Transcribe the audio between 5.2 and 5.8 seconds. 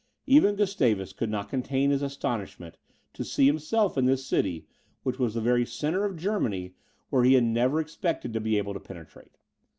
the very